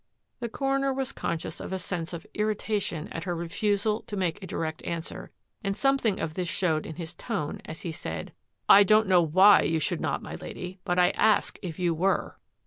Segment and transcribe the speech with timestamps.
[0.39, 4.41] "The coroner was conscious of a sense of irri tation at her refusal to make
[4.41, 5.29] a direct answer,
[5.63, 8.33] and something of this showed in his tone as he said,"
[8.67, 12.39] I don't know why you should not, my Lady, but I ask if you were."